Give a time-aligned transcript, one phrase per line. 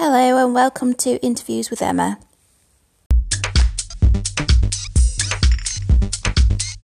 [0.00, 2.20] Hello and welcome to Interviews with Emma.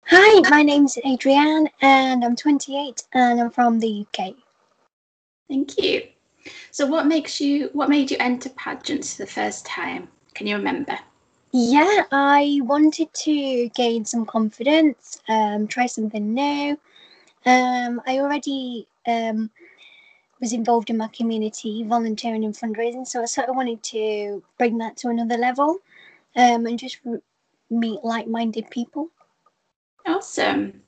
[0.06, 4.34] Hi, my name's Adrienne and I'm 28 and I'm from the UK.
[5.46, 6.08] Thank you.
[6.72, 10.08] So what makes you what made you enter pageants for the first time?
[10.34, 10.98] Can you remember?
[11.52, 16.76] Yeah, I wanted to gain some confidence, um, try something new.
[17.46, 19.50] Um, I already um,
[20.44, 24.76] was involved in my community, volunteering and fundraising, so I sort of wanted to bring
[24.76, 25.78] that to another level
[26.36, 26.98] um, and just
[27.70, 29.08] meet like-minded people.
[30.06, 30.82] Awesome.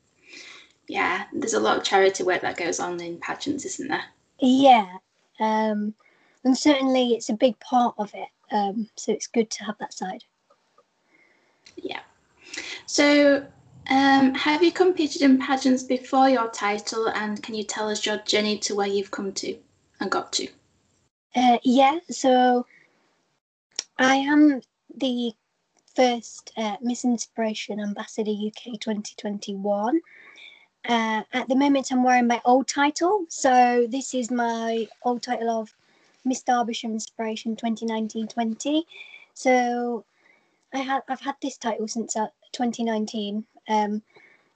[0.88, 4.04] Yeah, there's a lot of charity work that goes on in pageants, isn't there?
[4.40, 4.98] Yeah,
[5.40, 5.94] um,
[6.44, 8.28] and certainly it's a big part of it.
[8.52, 10.22] Um, so it's good to have that side.
[11.76, 12.00] Yeah.
[12.84, 13.46] So,
[13.90, 18.18] um, have you competed in pageants before your title, and can you tell us your
[18.18, 19.56] journey to where you've come to
[20.00, 20.48] and got to?
[21.34, 22.66] Uh, yeah, so
[23.98, 24.60] I am
[24.96, 25.32] the
[25.94, 30.00] first uh, Miss Inspiration Ambassador UK 2021.
[30.88, 33.24] Uh, at the moment, I'm wearing my old title.
[33.28, 35.74] So this is my old title of
[36.24, 38.82] Miss Derbyshire Inspiration 2019-20.
[39.34, 40.04] So
[40.72, 44.02] I I've had this title since uh, 2019, um,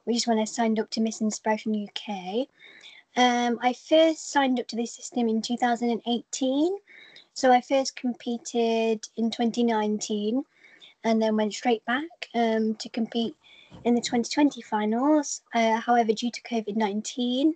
[0.04, 2.46] which is when I signed up to Miss Inspiration UK.
[3.16, 6.76] Um, I first signed up to this system in 2018.
[7.32, 10.44] So I first competed in 2019
[11.04, 13.34] and then went straight back um, to compete
[13.84, 15.42] in the 2020 finals.
[15.54, 17.54] Uh, however, due to COVID 19,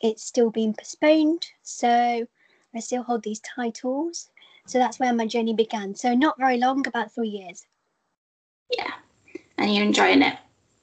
[0.00, 1.46] it's still been postponed.
[1.62, 2.26] So
[2.74, 4.30] I still hold these titles.
[4.66, 5.94] So that's where my journey began.
[5.94, 7.64] So not very long, about three years.
[8.76, 8.92] Yeah.
[9.58, 10.36] And you're enjoying it?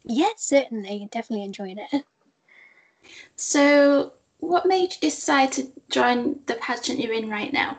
[0.03, 1.07] Yes, certainly.
[1.11, 2.03] Definitely enjoying it.
[3.35, 7.77] So, what made you decide to join the pageant you're in right now?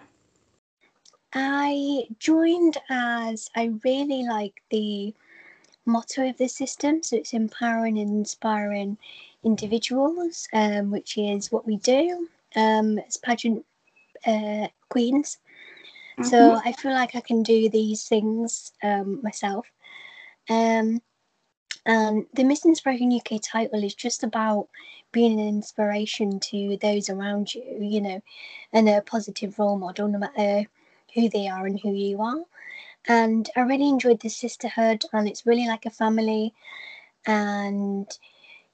[1.32, 5.14] I joined as I really like the
[5.86, 7.02] motto of the system.
[7.02, 8.96] So it's empowering and inspiring
[9.42, 13.64] individuals, um, which is what we do um, as pageant
[14.26, 15.38] uh, queens.
[16.18, 16.30] Mm-hmm.
[16.30, 19.66] So I feel like I can do these things um, myself.
[20.48, 21.02] Um,
[21.86, 24.68] and the Miss Inspiration UK title is just about
[25.12, 28.20] being an inspiration to those around you, you know,
[28.72, 30.66] and a positive role model, no matter
[31.14, 32.42] who they are and who you are.
[33.06, 36.54] And I really enjoyed the sisterhood, and it's really like a family.
[37.26, 38.06] And,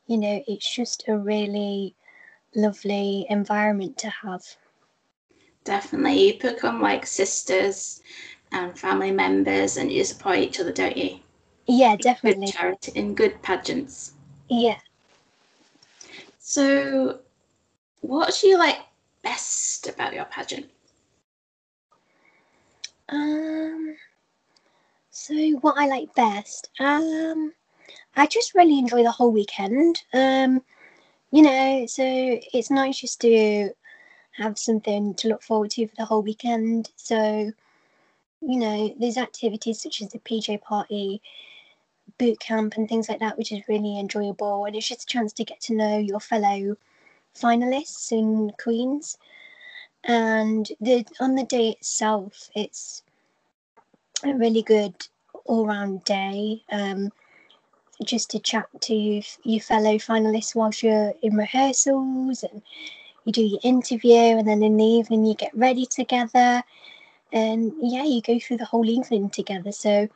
[0.06, 1.94] you know, it's just a really
[2.54, 4.42] lovely environment to have.
[5.65, 6.27] Definitely.
[6.27, 8.03] You become like sisters
[8.53, 11.19] and family members, and you support each other, don't you?
[11.66, 12.47] Yeah, definitely.
[12.47, 14.12] Good charity in good pageants.
[14.48, 14.78] Yeah.
[16.38, 17.21] So,
[18.00, 18.78] what do you like
[19.22, 20.66] best about your pageant?
[23.09, 23.97] Um.
[25.10, 27.53] So what I like best, um,
[28.16, 30.03] I just really enjoy the whole weekend.
[30.15, 30.62] Um,
[31.31, 33.71] you know, so it's nice just to
[34.32, 36.91] have something to look forward to for the whole weekend.
[36.97, 37.53] So,
[38.41, 41.21] you know, there's activities such as the PJ party,
[42.19, 44.65] boot camp, and things like that, which is really enjoyable.
[44.65, 46.77] And it's just a chance to get to know your fellow
[47.34, 49.19] finalists and queens.
[50.05, 53.03] And the on the day itself, it's
[54.25, 54.95] a really good
[55.45, 56.62] all round day.
[56.72, 57.12] Um,
[58.05, 62.62] just to chat to you, your fellow finalists whilst you're in rehearsals and
[63.27, 66.62] you do your interview and then in the evening you get ready together
[67.32, 70.08] and yeah you go through the whole evening together so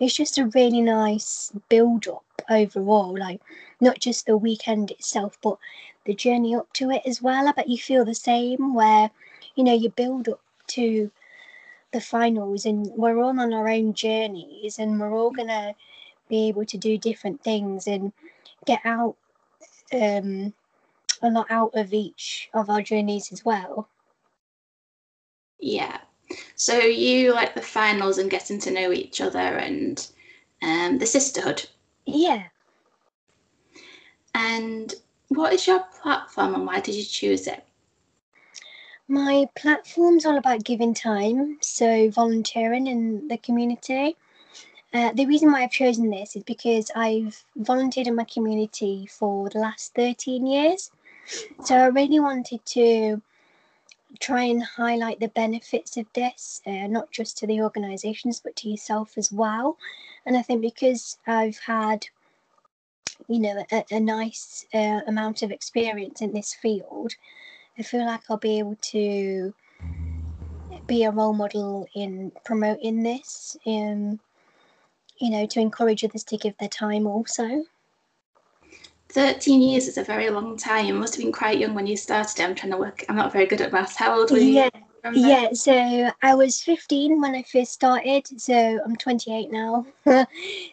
[0.00, 3.40] it's just a really nice build up overall like
[3.80, 5.56] not just the weekend itself but
[6.06, 9.10] the journey up to it as well i bet you feel the same where
[9.54, 11.10] you know you build up to
[11.92, 15.74] the finals and we're all on our own journeys and we're all gonna
[16.28, 18.12] be able to do different things and
[18.64, 19.16] get out
[19.92, 20.52] um,
[21.22, 23.88] a lot out of each of our journeys as well.
[25.60, 25.98] Yeah.
[26.56, 30.06] So you like the finals and getting to know each other and
[30.62, 31.66] um, the sisterhood.
[32.06, 32.44] Yeah.
[34.34, 34.94] And
[35.28, 37.64] what is your platform and why did you choose it?
[39.08, 44.16] My platform's all about giving time, so volunteering in the community.
[44.94, 49.48] Uh, the reason why I've chosen this is because I've volunteered in my community for
[49.48, 50.90] the last 13 years.
[51.64, 53.22] So I really wanted to
[54.20, 58.68] try and highlight the benefits of this, uh, not just to the organisations, but to
[58.68, 59.78] yourself as well.
[60.26, 62.06] And I think because I've had,
[63.28, 67.14] you know, a, a nice uh, amount of experience in this field,
[67.78, 69.54] I feel like I'll be able to
[70.86, 74.20] be a role model in promoting this, um,
[75.18, 77.64] you know, to encourage others to give their time also.
[79.12, 80.86] 13 years is a very long time.
[80.86, 82.42] You must have been quite young when you started.
[82.42, 83.96] I'm trying to work, I'm not very good at maths.
[83.96, 84.54] How old were you?
[84.54, 84.70] Yeah,
[85.12, 85.52] yeah.
[85.52, 88.40] So I was 15 when I first started.
[88.40, 89.86] So I'm 28 now.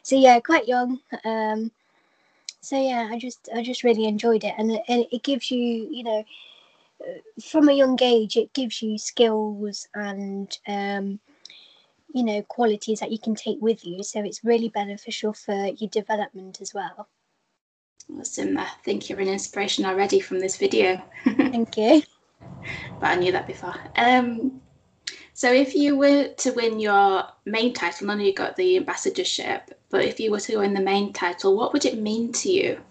[0.04, 1.00] so yeah, quite young.
[1.26, 1.72] Um,
[2.62, 5.60] so yeah, I just I just really enjoyed it, and it, and it gives you,
[5.92, 6.24] you know,
[7.44, 11.20] from a young age, it gives you skills and um,
[12.14, 14.04] you know qualities that you can take with you.
[14.04, 17.08] So it's really beneficial for your development as well.
[18.18, 18.58] Awesome.
[18.58, 21.02] I think you're an inspiration already from this video.
[21.26, 22.02] Thank you.
[23.00, 23.76] but I knew that before.
[23.96, 24.62] Um,
[25.34, 29.72] so if you were to win your main title, I know you got the ambassadorship,
[29.90, 32.82] but if you were to win the main title, what would it mean to you?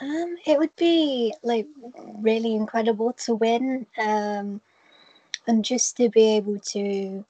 [0.00, 1.66] Um, it would be like
[2.18, 4.60] really incredible to win, um,
[5.46, 7.24] and just to be able to,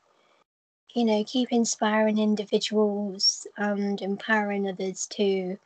[0.94, 5.59] you know, keep inspiring individuals and empowering others to,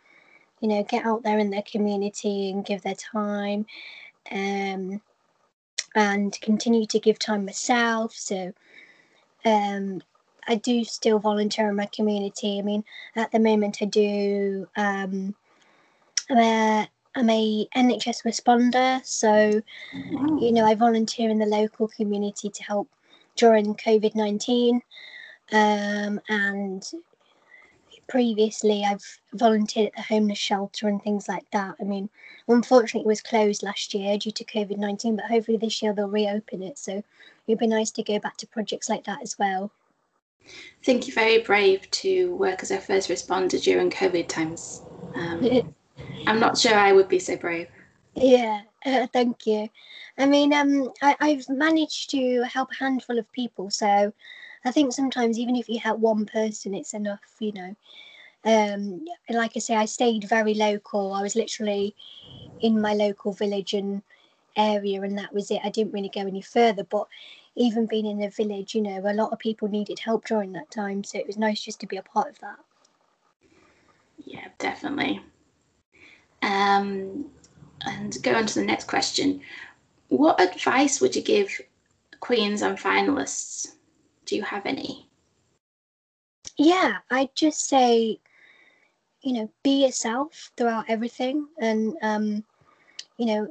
[0.61, 3.67] you know, get out there in their community and give their time,
[4.31, 5.01] um,
[5.95, 8.15] and continue to give time myself.
[8.15, 8.53] So,
[9.45, 10.03] um,
[10.47, 12.59] I do still volunteer in my community.
[12.59, 12.85] I mean,
[13.17, 14.69] at the moment, I do.
[14.77, 15.35] Um,
[16.31, 19.61] I'm a I'm a NHS responder, so
[19.93, 22.89] you know I volunteer in the local community to help
[23.37, 24.83] during COVID nineteen,
[25.53, 26.85] um, and
[28.07, 31.75] previously I've volunteered at the homeless shelter and things like that.
[31.81, 32.09] I mean,
[32.49, 36.09] unfortunately it was closed last year due to COVID nineteen, but hopefully this year they'll
[36.09, 36.79] reopen it.
[36.79, 37.03] So
[37.47, 39.71] it'd be nice to go back to projects like that as well.
[40.47, 44.83] I think you're very brave to work as a first responder during COVID times.
[45.15, 45.75] Um,
[46.27, 47.69] I'm not sure I would be so brave.
[48.15, 49.69] Yeah, uh, thank you.
[50.19, 54.13] I mean, um, I, I've managed to help a handful of people, so
[54.65, 57.77] I think sometimes even if you help one person, it's enough, you know.
[58.45, 61.15] Um, like I say, I stayed very local.
[61.15, 61.95] I was literally
[62.61, 64.03] in my local village and
[64.57, 65.61] area, and that was it.
[65.65, 67.07] I didn't really go any further, but
[67.57, 70.71] even being in the village, you know, a lot of people needed help during that
[70.71, 72.59] time, so it was nice just to be a part of that.
[74.25, 75.21] Yeah, definitely.
[76.43, 77.27] Um,
[77.83, 79.41] and go on to the next question.
[80.09, 81.61] What advice would you give
[82.21, 83.75] queens and finalists?
[84.35, 85.07] Do you have any?
[86.59, 88.19] Yeah, I'd just say,
[89.23, 92.45] you know, be yourself throughout everything and, um,
[93.17, 93.49] you know,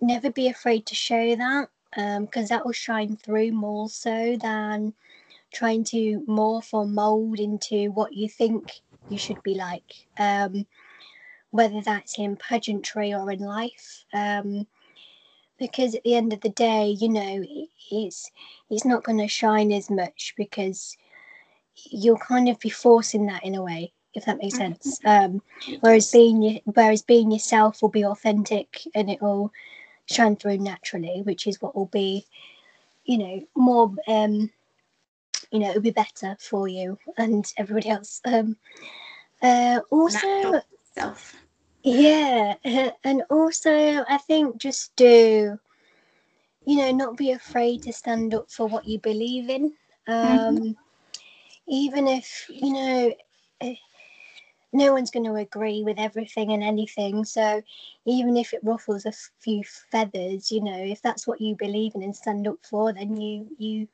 [0.00, 4.94] never be afraid to show that because um, that will shine through more so than
[5.52, 8.80] trying to morph or mold into what you think
[9.10, 10.06] you should be like.
[10.18, 10.64] Um,
[11.50, 14.06] whether that's in pageantry or in life.
[14.14, 14.66] Um,
[15.58, 17.44] because at the end of the day, you know,
[17.90, 18.30] it's
[18.70, 20.96] it's not going to shine as much because
[21.90, 24.98] you'll kind of be forcing that in a way, if that makes sense.
[25.00, 25.34] Mm-hmm.
[25.34, 25.42] Um,
[25.80, 29.52] whereas being whereas being yourself will be authentic and it will
[30.06, 32.26] shine through naturally, which is what will be,
[33.04, 33.92] you know, more.
[34.08, 34.50] Um,
[35.50, 38.20] you know, it'll be better for you and everybody else.
[38.24, 38.56] Um,
[39.40, 40.60] uh, also,
[40.96, 41.43] self.
[41.84, 42.54] Yeah,
[43.04, 45.58] and also I think just do,
[46.64, 49.74] you know, not be afraid to stand up for what you believe in.
[50.06, 50.70] Um, mm-hmm.
[51.68, 53.14] Even if you know,
[53.60, 53.74] eh,
[54.72, 57.22] no one's going to agree with everything and anything.
[57.24, 57.62] So
[58.06, 62.02] even if it ruffles a few feathers, you know, if that's what you believe in
[62.02, 63.88] and stand up for, then you you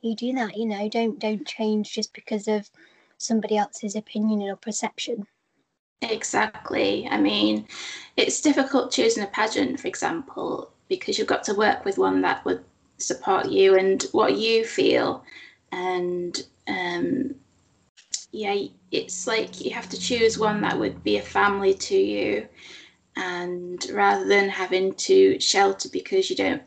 [0.00, 0.56] you do that.
[0.56, 2.70] You know, don't don't change just because of
[3.18, 5.26] somebody else's opinion or perception.
[6.02, 7.08] Exactly.
[7.10, 7.66] I mean,
[8.16, 12.44] it's difficult choosing a pageant, for example, because you've got to work with one that
[12.44, 12.64] would
[12.98, 15.24] support you and what you feel.
[15.72, 17.34] And um,
[18.32, 18.56] yeah,
[18.92, 22.48] it's like you have to choose one that would be a family to you.
[23.16, 26.62] And rather than having to shelter because you don't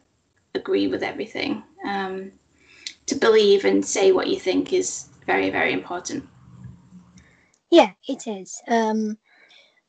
[0.56, 2.34] agree with everything, um,
[3.08, 6.29] to believe and say what you think is very, very important.
[7.70, 8.62] Yeah, it is.
[8.68, 9.18] Um,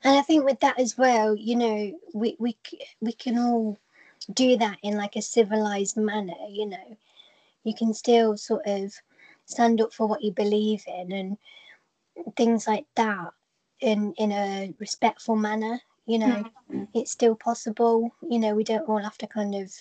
[0.02, 2.56] and I think with that as well, you know, we we
[3.00, 3.78] we can all
[4.32, 6.34] do that in like a civilized manner.
[6.48, 6.96] You know,
[7.64, 8.94] you can still sort of
[9.46, 11.36] stand up for what you believe in and
[12.36, 13.32] things like that
[13.80, 15.80] in in a respectful manner.
[16.06, 16.84] You know, mm-hmm.
[16.94, 18.10] it's still possible.
[18.22, 19.72] You know, we don't all have to kind of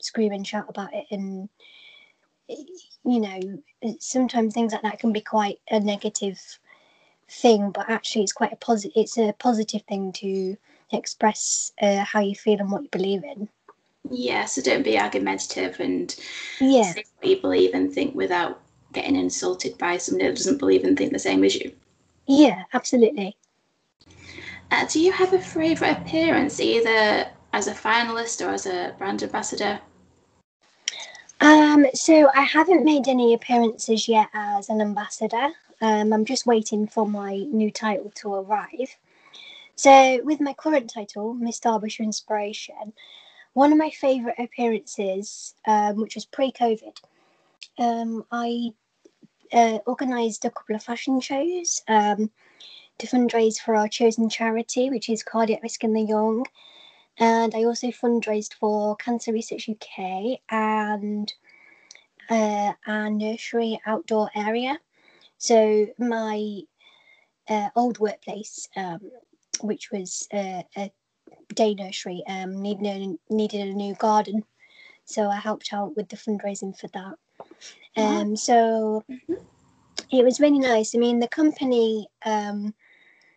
[0.00, 1.48] scream and shout about it and
[3.06, 3.40] you know
[3.98, 6.38] sometimes things like that can be quite a negative
[7.28, 8.92] thing, but actually it's quite a positive.
[8.96, 10.56] It's a positive thing to
[10.92, 13.48] express uh, how you feel and what you believe in.
[14.10, 16.14] Yeah, so don't be argumentative and
[16.60, 16.92] Yeah.
[16.92, 18.60] say what you believe and think without
[18.92, 21.72] getting insulted by somebody that doesn't believe and think the same as you.
[22.26, 23.36] Yeah, absolutely.
[24.70, 29.22] Uh, do you have a favourite appearance, either as a finalist or as a brand
[29.22, 29.80] ambassador?
[31.40, 35.50] Um, so I haven't made any appearances yet as an ambassador.
[35.80, 38.96] Um, I'm just waiting for my new title to arrive.
[39.76, 42.92] So with my current title, Miss Derbyshire Inspiration,
[43.54, 46.96] one of my favourite appearances, um, which was pre-COVID,
[47.78, 48.70] um, I
[49.52, 52.30] uh, organised a couple of fashion shows um,
[52.98, 56.46] to fundraise for our chosen charity, which is Cardiac Risk in the Young.
[57.18, 61.32] And I also fundraised for Cancer Research UK and
[62.28, 64.78] uh, our nursery outdoor area.
[65.38, 66.60] So my
[67.48, 69.00] uh, old workplace, um,
[69.60, 70.90] which was uh, a
[71.54, 74.44] day nursery, um, needed a, needed a new garden.
[75.04, 77.14] So I helped out with the fundraising for that.
[77.96, 78.20] Wow.
[78.22, 79.46] Um, so Mhm.
[80.10, 80.94] it was really nice.
[80.94, 82.74] I mean, the company um,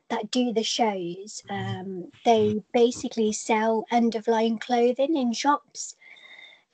[0.10, 5.96] that do the shows, um, they basically sell end of line clothing in shops,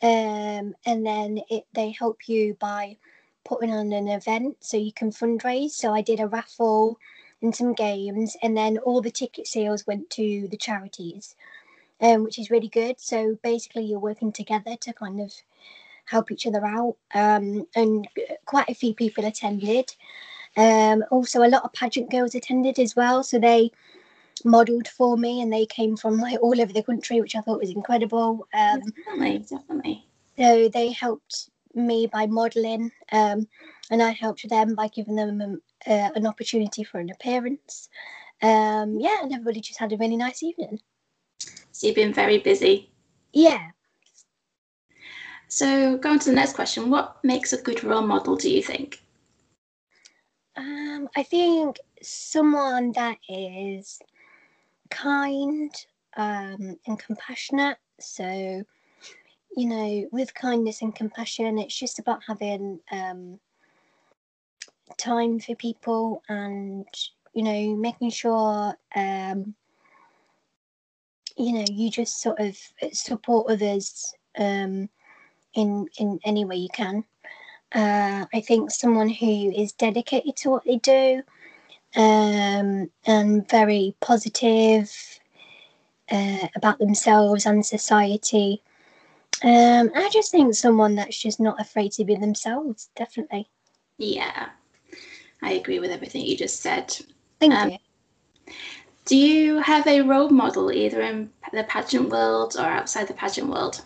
[0.01, 2.97] um, and then it they help you by
[3.43, 5.71] putting on an event so you can fundraise.
[5.71, 6.97] So I did a raffle
[7.41, 11.35] and some games, and then all the ticket sales went to the charities,
[11.99, 12.99] um, which is really good.
[12.99, 15.33] So basically, you're working together to kind of
[16.05, 18.07] help each other out, um, and
[18.45, 19.93] quite a few people attended.
[20.55, 23.71] Um, also, a lot of pageant girls attended as well, so they
[24.45, 27.59] modelled for me, and they came from like all over the country, which I thought
[27.59, 28.47] was incredible.
[28.53, 30.05] Um, Definitely, definitely.
[30.37, 33.47] so they helped me by modelling, um,
[33.91, 37.89] and I helped them by giving them um, uh, an opportunity for an appearance.
[38.41, 40.79] Um, yeah, and everybody just had a really nice evening.
[41.71, 42.91] So you've been very busy.
[43.33, 43.71] Yeah,
[45.47, 49.03] So going to the next question, what makes a good role model, do you think?
[50.55, 53.99] um, I think someone that is
[54.89, 55.71] kind
[56.17, 57.77] um, and compassionate.
[57.99, 58.63] So,
[59.55, 63.39] you know, with kindness and compassion, it's just about having um,
[64.97, 66.87] time for people and,
[67.33, 69.53] you know, making sure, um,
[71.37, 72.57] you know, you just sort of
[72.91, 74.89] support others um,
[75.53, 77.03] in in any way you can.
[77.73, 81.23] Uh, I think someone who is dedicated to what they do
[81.95, 84.91] um, and very positive
[86.11, 88.61] uh, about themselves and society.
[89.43, 93.49] Um, I just think someone that's just not afraid to be themselves, definitely.
[93.97, 94.49] Yeah,
[95.41, 96.95] I agree with everything you just said.
[97.39, 97.77] Thank Um, you.
[99.05, 103.49] Do you have a role model either in the pageant world or outside the pageant
[103.49, 103.83] world?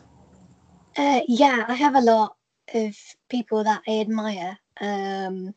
[0.96, 2.36] Uh, yeah, I have a lot
[2.74, 2.96] of
[3.28, 4.60] people that I admire.
[4.80, 5.56] Um,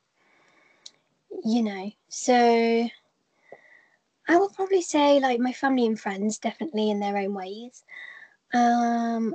[1.44, 2.88] you know, so
[4.28, 7.84] I would probably say like my family and friends, definitely in their own ways.
[8.52, 9.34] Um,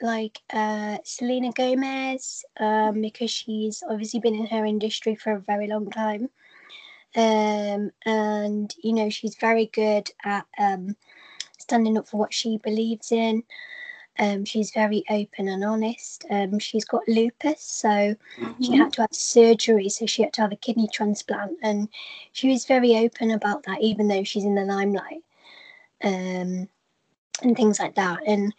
[0.00, 5.66] like uh, Selena Gomez, um, because she's obviously been in her industry for a very
[5.68, 6.30] long time.
[7.16, 10.96] Um, and you know, she's very good at um,
[11.58, 13.42] standing up for what she believes in.
[14.18, 16.24] Um, she's very open and honest.
[16.30, 18.14] Um, she's got lupus, so
[18.60, 18.78] she Mhm.
[18.78, 21.88] had to have surgery, so she had to have a kidney transplant, and
[22.32, 25.22] she was very open about that, even though she's in the limelight,
[26.02, 26.68] um,
[27.42, 28.20] and things like that.
[28.26, 28.54] And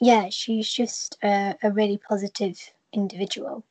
[0.00, 2.58] yeah, she's just a, a really positive
[2.92, 3.64] individual.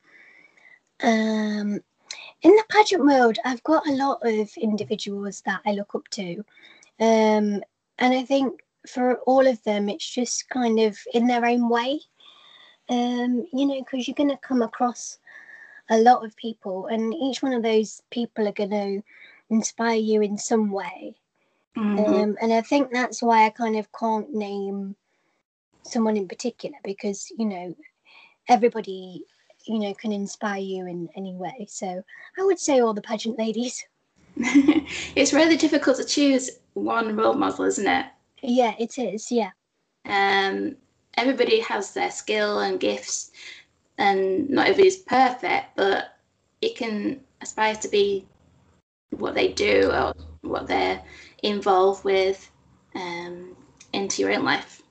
[1.04, 1.80] Um,
[2.42, 6.38] in the pageant world, I've got a lot of individuals that I look up to,
[7.00, 7.62] um,
[7.98, 12.00] and I think for all of them, it's just kind of in their own way.
[12.88, 15.18] Um, you know, because you're going to come across
[15.90, 19.02] a lot of people, and each one of those people are going to
[19.50, 21.16] inspire you in some way.
[21.78, 22.00] Mhm.
[22.00, 24.96] Um, and I think that's why I kind of can't name
[25.84, 27.76] someone in particular because, you know,
[28.48, 29.24] everybody,
[29.66, 31.66] you know, can inspire you in any way.
[31.70, 32.04] So
[32.38, 33.86] I would say all the pageant ladies.
[35.16, 38.06] it's really difficult to choose one role model, isn't it?
[38.42, 39.32] Yeah, it is.
[39.32, 39.52] Yeah.
[40.06, 40.76] Um,
[41.16, 43.32] everybody has their skill and gifts,
[43.98, 46.18] and not everybody's perfect, but
[46.62, 48.26] it can aspire to be
[49.12, 51.02] what they do or what they're
[51.46, 52.50] involved with
[52.96, 53.56] um,
[53.94, 54.82] into your own life.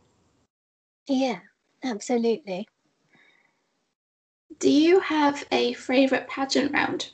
[1.06, 1.40] Yeah,
[1.82, 2.68] absolutely.
[4.58, 7.11] Do you have a favourite pageant round?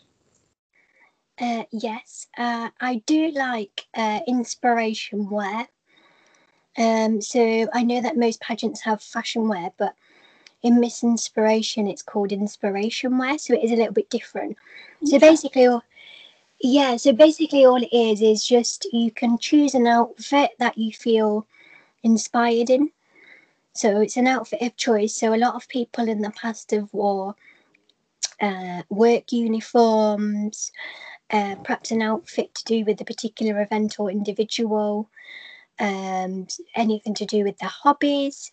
[1.40, 5.68] Uh, yes, uh, I do like uh, inspiration wear.
[6.76, 9.94] Um, so I know that most pageants have fashion wear, but
[10.62, 14.56] in Miss Inspiration, it's called inspiration wear, so it is a little bit different.
[15.04, 15.66] So basically,
[16.60, 20.92] yeah, so basically, all it is is just you can choose an outfit that you
[20.92, 21.46] feel
[22.02, 22.90] inspired in.
[23.72, 25.14] So it's an outfit of choice.
[25.14, 27.34] So a lot of people in the past have wore
[28.40, 30.72] uh, work uniforms,
[31.30, 35.08] uh, perhaps an outfit to do with a particular event or individual,
[35.78, 38.50] um, anything to do with their hobbies,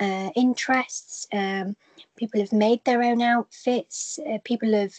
[0.00, 1.26] uh, interests.
[1.32, 1.74] Um,
[2.16, 4.18] people have made their own outfits.
[4.28, 4.94] Uh, people have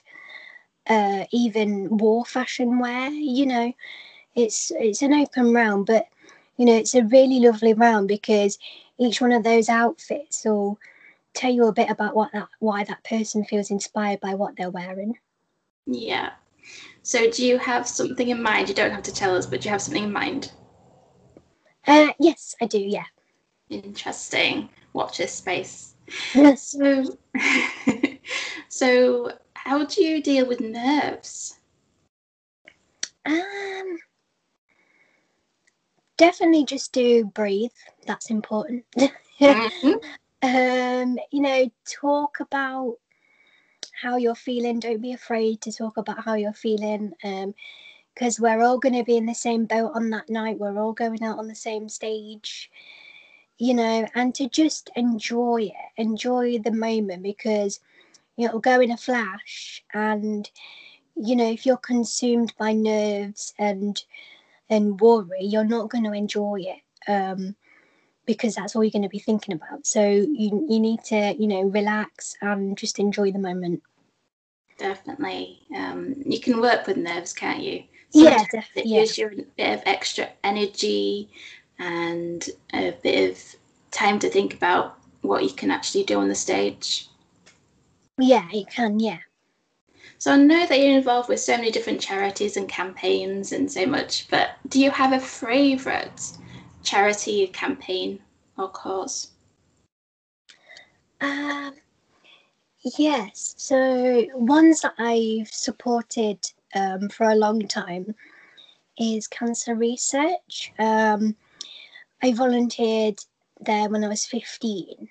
[0.92, 3.10] uh, even wore fashion wear.
[3.10, 3.74] You know,
[4.36, 6.08] it's it's an open realm, but
[6.58, 8.60] you know it's a really lovely realm because
[8.98, 10.78] each one of those outfits will
[11.34, 14.70] tell you a bit about what that why that person feels inspired by what they're
[14.70, 15.18] wearing.
[15.86, 16.32] Yeah.
[17.04, 18.68] So do you have something in mind?
[18.70, 20.52] You don't have to tell us, but do you have something in mind?
[21.88, 22.80] Uh, yes, I do.
[22.80, 23.06] Yeah.
[23.70, 24.70] Interesting.
[24.94, 25.96] Watch this space.
[26.36, 26.62] Yes.
[26.64, 27.18] So,
[28.68, 29.32] so
[29.64, 31.60] how do you deal with nerves?
[33.26, 34.00] Um.
[36.18, 37.72] Definitely just do breathe.
[38.06, 38.86] That's important.
[39.42, 40.02] Mhm.
[40.44, 42.98] um, you know, talk about
[44.02, 44.80] how you're feeling.
[44.80, 47.14] Don't be afraid to talk about how you're feeling.
[47.24, 47.54] Um,
[48.14, 50.60] because we're all going to be in the same boat on that night.
[50.60, 52.70] We're all going out on the same stage,
[53.58, 57.80] you know, and to just enjoy it, enjoy the moment because
[58.42, 59.84] it'll go in a flash.
[59.94, 60.50] And,
[61.16, 64.02] you know, if you're consumed by nerves and
[64.70, 67.12] and worry, you're not going to enjoy it.
[67.12, 67.56] Um,
[68.26, 69.86] because that's all you're going to be thinking about.
[69.86, 73.82] So you you need to, you know, relax and just enjoy the moment.
[74.78, 75.60] Definitely.
[75.76, 77.84] Um, you can work with nerves, can't you?
[78.14, 79.00] Yeah, Sometimes def- It yeah.
[79.00, 81.30] gives you a bit of extra energy
[81.78, 83.56] and a bit of
[83.92, 87.08] time to think about what you can actually do on the stage.
[88.22, 89.00] Yeah, you can.
[89.00, 89.20] Yeah.
[90.20, 93.86] So I know that you're involved with so many different charities and campaigns and so
[93.88, 96.22] much, but do you have a favourite
[96.84, 98.20] charity, campaign,
[98.58, 99.32] or cause?
[101.20, 101.74] Um,
[102.98, 103.56] yes.
[103.58, 106.40] So ones that I've supported
[106.76, 108.14] um, for a long time
[109.00, 110.72] is cancer research.
[110.78, 111.36] Um,
[112.22, 113.20] I volunteered
[113.60, 115.10] there when I was 15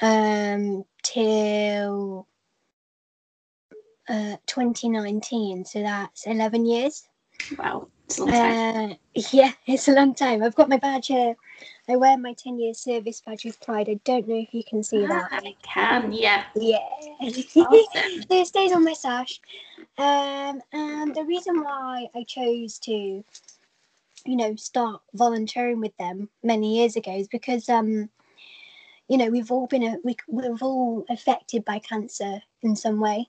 [0.00, 2.26] um, till
[4.08, 5.64] uh, 2019.
[5.64, 7.08] So that's 11 years.
[7.58, 8.90] Wow, it's a long time.
[8.90, 8.94] Uh,
[9.32, 10.42] yeah, it's a long time.
[10.42, 11.34] I've got my badge here.
[11.88, 13.88] I wear my 10 year service badge with pride.
[13.88, 15.28] I don't know if you can see that.
[15.32, 16.44] I can, yeah.
[16.56, 16.78] Yeah.
[17.20, 18.22] Awesome.
[18.28, 19.40] So it stays on my sash.
[19.98, 23.24] Um, and the reason why I chose to, you
[24.36, 28.10] know, start volunteering with them many years ago is because, um,
[29.08, 33.28] you know, we've all been a, we, we've all affected by cancer in some way.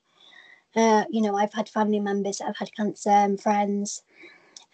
[0.76, 4.04] Uh, you know, I've had family members that have had cancer and friends,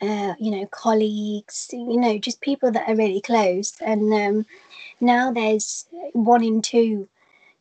[0.02, 3.74] uh, you know, colleagues, you know, just people that are really close.
[3.82, 4.46] And um,
[5.00, 7.08] now there's one in two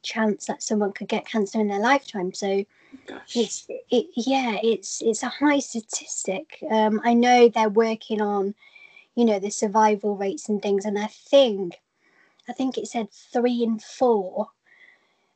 [0.02, 2.32] chance that someone could get cancer in their lifetime.
[2.32, 2.64] So
[3.06, 3.36] Gosh.
[3.36, 6.58] it's it yeah, it's it's a high statistic.
[6.70, 8.54] Um, I know they're working on,
[9.14, 11.78] you know, the survival rates and things, and I think,
[12.50, 14.48] I think it said three in four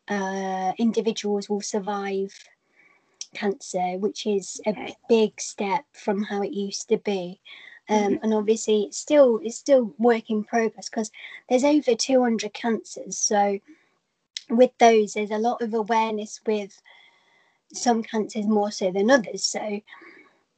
[0.08, 2.34] uh, individuals will survive
[3.34, 7.40] cancer, which is a big step from how it used to be.
[7.88, 8.20] Um, Mhm.
[8.22, 11.10] And obviously, it's still it's still work in progress because
[11.48, 13.16] there's over 200 cancers.
[13.18, 13.60] So
[14.50, 16.82] with those, there's a lot of awareness with
[17.72, 19.44] some cancers more so than others.
[19.44, 19.80] So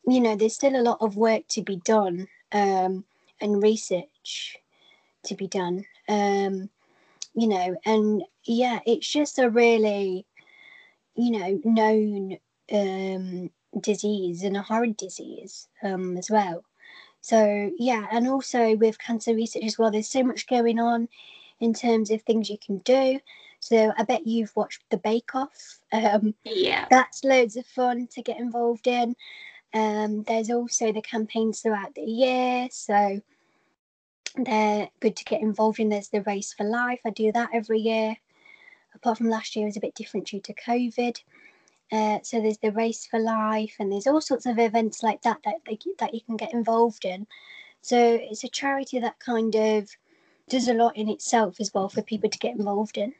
[0.08, 3.04] you know, there's still a lot of work to be done um,
[3.40, 4.58] and research
[5.24, 5.84] to be done.
[6.08, 6.70] Um,
[7.34, 10.26] you know, and yeah, it's just a really,
[11.14, 12.38] you know, known
[12.72, 16.64] um, disease and a horrid disease um, as well.
[17.20, 21.08] So yeah, and also with cancer research as well, there's so much going on
[21.60, 23.20] in terms of things you can do.
[23.60, 25.80] So I bet you've watched the Bake Off.
[25.92, 26.86] Um, Yeah.
[26.90, 29.16] that's loads of fun to get involved in.
[29.74, 33.20] Um, there's also the campaigns throughout the year, so
[34.36, 35.88] they're good to get involved in.
[35.88, 37.00] There's the Race for Life.
[37.04, 38.16] I do that every year.
[38.94, 41.20] Apart from last year, it was a bit different due to COVID.
[41.92, 45.38] Uh, so there's the Race for Life, and there's all sorts of events like that
[45.44, 47.26] that they, that you can get involved in.
[47.82, 49.88] So it's a charity that kind of
[50.48, 53.14] does a lot in itself as well for people to get involved in.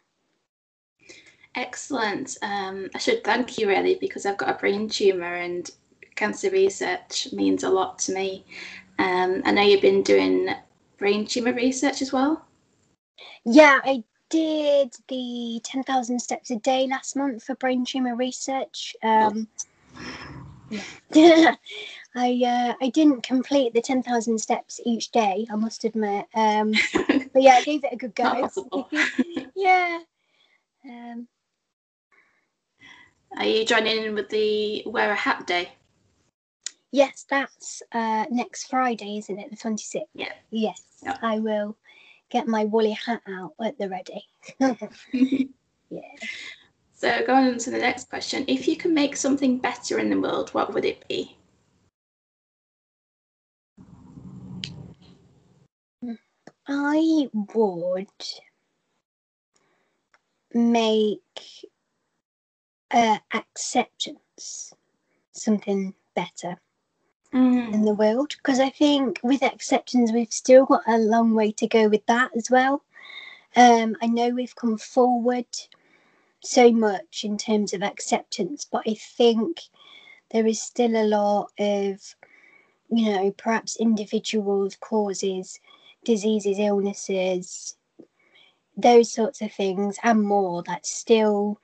[1.55, 2.37] Excellent.
[2.42, 5.70] Um, I should thank you really because I've got a brain tumour and
[6.14, 8.44] cancer research means a lot to me.
[8.98, 10.50] Um, I know you've been doing
[10.98, 12.44] brain tumor research as well?
[13.44, 18.96] Yeah, I did the 10,000 steps a day last month for brain tumor research.
[19.02, 19.48] Um,
[21.12, 21.54] yeah.
[22.14, 26.26] I uh, I didn't complete the 10,000 steps each day, I must admit.
[26.35, 26.72] Um,
[27.32, 28.50] but yeah, I gave it a good go.
[29.54, 30.00] yeah.
[30.85, 31.28] Um,
[33.37, 35.72] Are you joining in with the wear a hat day?
[36.96, 39.50] Yes, that's uh, next Friday, isn't it?
[39.50, 40.06] The 26th?
[40.14, 40.32] Yeah.
[40.50, 41.18] Yes, Yeah.
[41.20, 41.76] I will
[42.30, 44.24] get my woolly hat out at the ready.
[45.90, 46.00] yeah.
[46.94, 50.18] So going on to the next question, if you can make something better in the
[50.18, 51.37] world, what would it be?
[56.66, 58.09] I would
[60.54, 61.68] make
[62.90, 64.72] uh, acceptance
[65.32, 66.56] something better
[67.37, 71.66] in the world because I think with acceptance we've still got a long way to
[71.66, 72.83] go with that as well.
[73.55, 75.46] Um, I know we've come forward
[76.42, 79.61] so much in terms of acceptance, but I think
[80.31, 82.01] there is still a lot of,
[82.90, 85.61] you know, perhaps individuals, causes,
[86.05, 87.77] diseases, illnesses,
[88.77, 91.61] those sorts of things, and more that still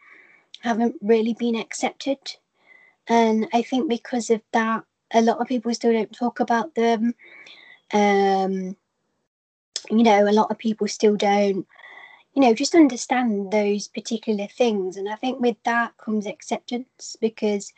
[0.61, 2.19] haven't really been accepted.
[3.09, 7.15] And I think because of that, a lot of people still don't talk about them.
[7.93, 8.77] Um,
[9.91, 11.67] you know, a lot of people still don't,
[12.35, 14.97] you know, just understand those particular things.
[14.97, 17.73] And I think with that comes acceptance because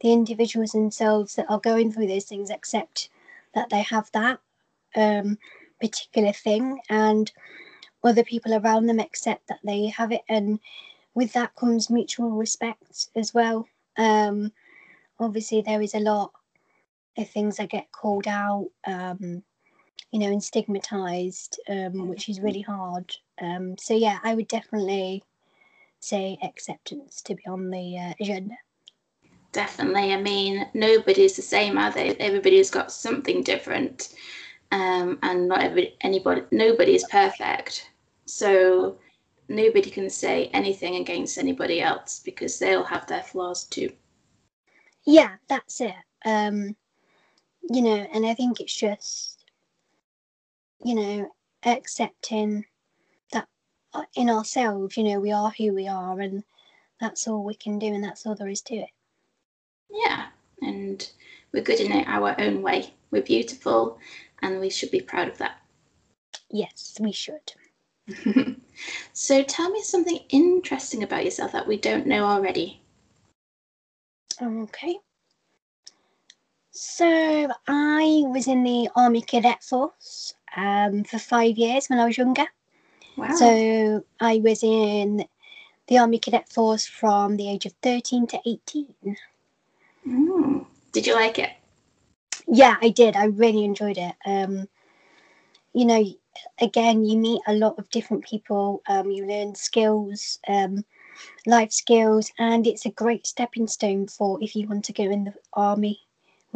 [0.00, 3.10] the individuals themselves that are going through those things accept
[3.54, 4.40] that they have that
[4.96, 5.38] um,
[5.80, 7.30] particular thing and
[8.04, 10.22] other people around them accept that they have it.
[10.28, 10.60] And
[11.14, 13.66] with that comes mutual respect as well.
[13.96, 14.52] Um,
[15.18, 16.32] obviously, there is a lot
[17.18, 19.42] of things that get called out, um,
[20.12, 23.12] you know, and stigmatized, um, which is really hard.
[23.40, 25.22] Um, so, yeah, I would definitely
[26.00, 28.54] say acceptance to be on the uh, agenda.
[29.52, 30.12] Definitely.
[30.12, 32.14] I mean, nobody's the same, are they?
[32.16, 34.14] Everybody's got something different,
[34.72, 37.90] um, and not every anybody, nobody is perfect.
[38.26, 38.98] So
[39.48, 43.90] nobody can say anything against anybody else because they'll have their flaws too.
[45.06, 45.94] Yeah, that's it.
[46.26, 46.76] Um,
[47.62, 49.44] you know, and I think it's just,
[50.84, 51.30] you know,
[51.64, 52.64] accepting
[53.32, 53.48] that
[53.92, 56.44] uh, in ourselves, you know, we are who we are, and
[57.00, 58.90] that's all we can do, and that's all there is to it.
[59.90, 60.26] Yeah,
[60.62, 61.08] and
[61.52, 62.94] we're good in it our own way.
[63.10, 63.98] We're beautiful,
[64.42, 65.60] and we should be proud of that.
[66.50, 67.52] Yes, we should.
[69.12, 72.80] so tell me something interesting about yourself that we don't know already.
[74.40, 74.98] Okay.
[76.80, 82.16] So I was in the Army Cadet Force um, for five years when I was
[82.16, 82.46] younger.
[83.16, 83.34] Wow.
[83.34, 85.26] So I was in
[85.88, 89.16] the Army Cadet Force from the age of 13 to 18.
[90.06, 90.66] Mm.
[90.92, 91.50] Did you like it?
[92.46, 93.16] Yeah, I did.
[93.16, 94.14] I really enjoyed it.
[94.24, 94.68] Um,
[95.72, 96.04] you know,
[96.60, 98.82] again, you meet a lot of different people.
[98.88, 100.84] Um, you learn skills, um,
[101.44, 105.24] life skills, and it's a great stepping stone for if you want to go in
[105.24, 106.02] the army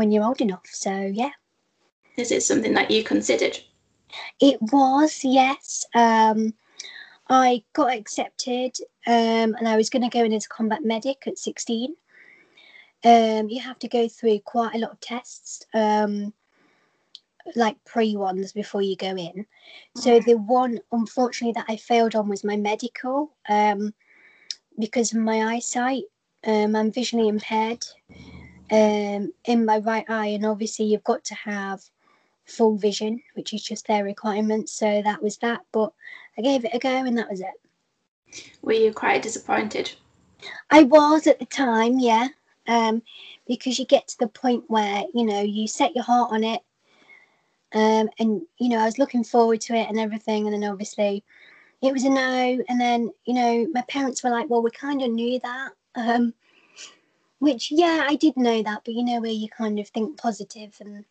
[0.03, 0.67] when you're old enough.
[0.67, 1.31] So yeah,
[2.17, 3.57] Is it something that you considered?
[4.41, 5.87] it was yes.
[5.95, 6.55] Um,
[7.29, 11.23] I got accepted, um, and I was going to go in as a combat medic
[11.29, 11.95] at 16.
[13.05, 15.65] Um, you have to go through quite a lot of tests.
[15.73, 16.35] Um,
[17.55, 19.47] like pre ones before you go in.
[19.97, 23.95] So the one unfortunately that I failed on was my medical um,
[24.81, 26.05] because of my eyesight.
[26.45, 27.85] Um, I'm visually impaired
[28.73, 31.83] um, in my right eye, and obviously you've got to have
[32.47, 34.71] full vision, which is just their requirement.
[34.71, 35.93] So that was that, but
[36.39, 38.51] I gave it a go, and that was it.
[38.63, 39.93] Were you quite disappointed?
[40.71, 42.29] I was at the time, yeah,
[42.67, 43.03] um,
[43.47, 46.63] because you get to the point where you know you set your heart on it,
[47.75, 51.23] um, and you know I was looking forward to it and everything, and then obviously
[51.83, 55.03] it was a no, and then you know my parents were like, "Well, we kind
[55.03, 56.33] of knew that," um,
[57.43, 60.77] which yeah, I did know that, but you know where you kind of think positive
[60.79, 61.05] and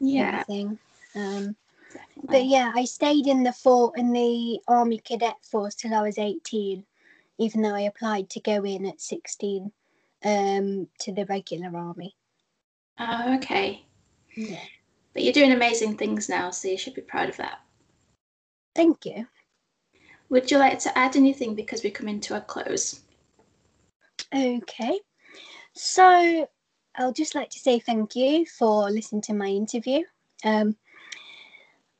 [0.00, 0.78] Yeah, everything.
[1.14, 1.54] Um,
[1.92, 2.24] definitely.
[2.28, 6.16] but yeah, I stayed in the fort in the Army Cadet Force till I was
[6.16, 6.82] 18,
[7.36, 9.70] even though I applied to go in at 16
[10.24, 12.16] um, to the regular army.
[12.98, 13.84] Oh, okay.
[14.34, 14.64] Yeah.
[15.12, 17.60] But you're doing amazing things now, so you should be proud of that.
[18.74, 19.26] Thank you.
[20.30, 23.02] Would you like to add anything because we're coming to a close?
[24.34, 25.00] Okay.
[25.76, 26.48] So
[26.96, 30.02] I'll just like to say thank you for listening to my interview.
[30.44, 30.76] Um,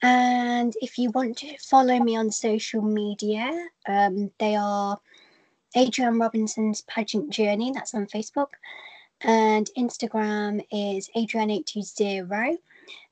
[0.02, 3.50] And if you want to follow me on social media,
[3.88, 4.98] um, they are
[5.76, 8.50] Adrienne Robinson's Pageant Journey, that's on Facebook.
[9.22, 12.58] And Instagram is Adrienne820.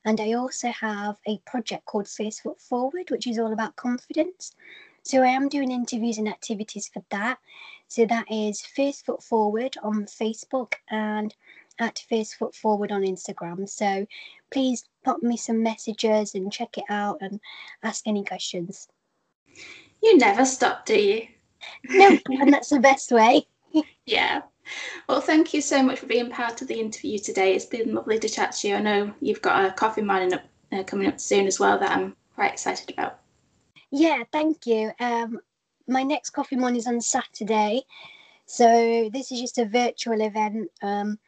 [0.04, 4.54] And I also have a project called First Foot Forward, which is all about confidence.
[5.02, 7.38] So I am doing interviews and activities for that.
[7.88, 11.34] So that is First Foot Forward on Facebook and
[11.78, 13.68] at First Foot Forward on Instagram.
[13.68, 14.06] So
[14.50, 17.40] please pop me some messages and check it out and
[17.82, 18.88] ask any questions.
[20.02, 21.28] You never stop, do you?
[21.88, 23.46] No, and that's the best way.
[24.06, 24.42] yeah.
[25.08, 27.54] Well, thank you so much for being part of the interview today.
[27.54, 28.74] It's been lovely to chat to you.
[28.76, 30.42] I know you've got a coffee morning up,
[30.72, 33.20] uh, coming up soon as well that I'm quite excited about.
[33.90, 34.92] Yeah, thank you.
[35.00, 35.40] Um,
[35.86, 37.82] my next coffee morning is on Saturday,
[38.46, 41.18] so this is just a virtual event um,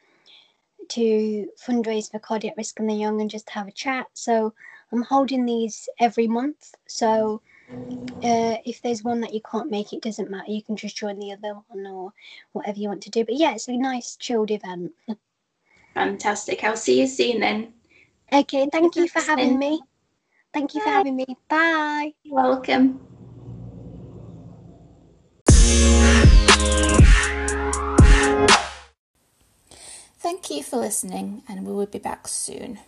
[0.89, 4.07] to fundraise for cardiac risk in the young and just have a chat.
[4.13, 4.53] So
[4.91, 6.73] I'm holding these every month.
[6.87, 7.41] So
[8.23, 10.51] uh, if there's one that you can't make, it doesn't matter.
[10.51, 12.13] You can just join the other one or
[12.53, 13.25] whatever you want to do.
[13.25, 14.91] But yeah, it's a nice chilled event.
[15.93, 16.63] Fantastic.
[16.63, 17.73] I'll see you soon then.
[18.31, 19.81] Okay, thank you for having me.
[20.53, 21.25] Thank you for having me.
[21.49, 22.13] Bye.
[22.23, 22.99] You're welcome.
[30.19, 32.79] Thank you for listening, and we will be back soon.